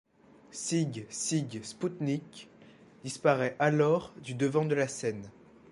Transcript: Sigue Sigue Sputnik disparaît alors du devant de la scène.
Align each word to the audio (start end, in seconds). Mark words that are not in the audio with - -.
Sigue 0.49 1.05
Sigue 1.11 1.61
Sputnik 1.63 2.49
disparaît 3.03 3.55
alors 3.59 4.15
du 4.23 4.33
devant 4.33 4.65
de 4.65 4.73
la 4.73 4.87
scène. 4.87 5.29